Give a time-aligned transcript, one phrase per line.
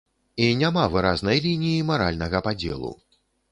[0.45, 2.93] І няма выразнай лініі маральнага падзелу.